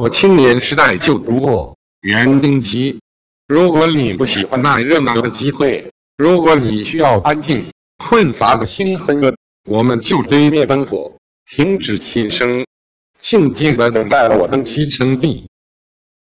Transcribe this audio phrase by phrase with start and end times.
[0.00, 2.98] 我青年时代就读过园丁集。
[3.46, 7.66] 如果你不喜欢那热闹的集会，如果你需要安静、
[7.98, 9.34] 混杂的星和歌，
[9.68, 11.12] 我们就追灭灯火，
[11.50, 12.64] 停止琴声，
[13.18, 15.49] 静静的等待我登基称帝。